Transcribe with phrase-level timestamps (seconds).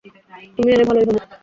[0.55, 1.21] তুমি এলে ভালোই হবে।